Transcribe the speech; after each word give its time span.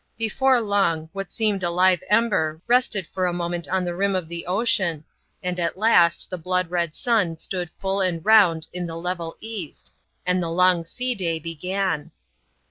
Before 0.17 0.59
long, 0.59 1.09
what 1.13 1.31
seemed 1.31 1.61
a 1.61 1.69
live 1.69 2.01
ember 2.09 2.59
rested 2.65 3.05
for 3.05 3.27
a 3.27 3.31
moment 3.31 3.67
on 3.69 3.85
the 3.85 3.93
rim 3.93 4.15
of 4.15 4.27
the 4.29 4.47
ocean, 4.47 5.03
and 5.43 5.59
at 5.59 5.77
last 5.77 6.31
the 6.31 6.39
blood 6.39 6.71
red 6.71 6.95
sun 6.95 7.37
stood 7.37 7.69
full 7.69 8.01
and 8.01 8.25
round 8.25 8.65
in 8.73 8.87
the 8.87 8.97
level 8.97 9.37
East, 9.41 9.93
and 10.25 10.41
the 10.41 10.49
long 10.49 10.83
sea 10.83 11.13
day 11.13 11.37
began. 11.37 12.09